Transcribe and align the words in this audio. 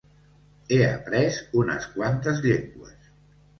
He 0.73 0.79
après 0.85 1.37
unes 1.65 1.87
quantes 1.93 2.43
llengües. 2.49 2.99